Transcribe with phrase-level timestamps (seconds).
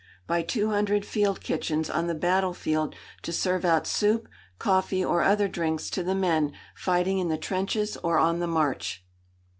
[0.25, 4.27] By two hundred field kitchens on the battlefield to serve out soup,
[4.57, 9.05] coffee or other drinks to the men fighting in the trenches or on the march."